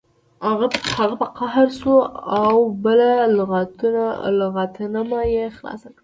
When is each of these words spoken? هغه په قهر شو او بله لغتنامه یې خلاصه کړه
هغه 0.99 1.15
په 1.21 1.27
قهر 1.37 1.67
شو 1.79 1.93
او 2.39 2.55
بله 2.83 3.11
لغتنامه 4.47 5.21
یې 5.35 5.45
خلاصه 5.57 5.87
کړه 5.93 5.99